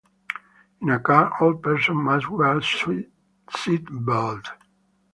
[0.81, 4.49] In a car, all persons must wear seat belt.